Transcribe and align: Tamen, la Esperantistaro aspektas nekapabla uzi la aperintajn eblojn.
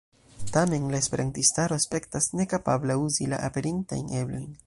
Tamen, 0.53 0.87
la 0.93 0.97
Esperantistaro 1.01 1.77
aspektas 1.81 2.29
nekapabla 2.41 2.97
uzi 3.05 3.31
la 3.35 3.41
aperintajn 3.51 4.11
eblojn. 4.23 4.49